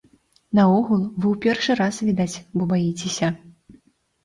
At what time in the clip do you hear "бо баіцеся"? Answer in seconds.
2.57-3.33